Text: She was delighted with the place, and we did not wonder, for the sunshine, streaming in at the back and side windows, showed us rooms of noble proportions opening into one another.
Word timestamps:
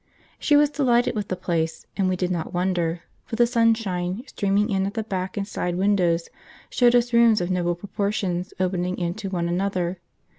She 0.39 0.55
was 0.55 0.71
delighted 0.71 1.13
with 1.13 1.27
the 1.27 1.35
place, 1.35 1.85
and 1.95 2.09
we 2.09 2.15
did 2.15 2.31
not 2.31 2.51
wonder, 2.55 3.01
for 3.23 3.35
the 3.35 3.45
sunshine, 3.45 4.23
streaming 4.25 4.71
in 4.71 4.87
at 4.87 4.95
the 4.95 5.03
back 5.03 5.37
and 5.37 5.47
side 5.47 5.75
windows, 5.75 6.27
showed 6.71 6.95
us 6.95 7.13
rooms 7.13 7.39
of 7.39 7.51
noble 7.51 7.75
proportions 7.75 8.51
opening 8.59 8.97
into 8.97 9.29
one 9.29 9.47
another. 9.47 9.99